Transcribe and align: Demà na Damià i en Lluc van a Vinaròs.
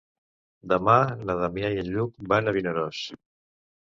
Demà 0.69 0.95
na 1.29 1.35
Damià 1.41 1.69
i 1.75 1.77
en 1.81 1.91
Lluc 1.97 2.15
van 2.31 2.49
a 2.49 2.55
Vinaròs. 2.57 3.03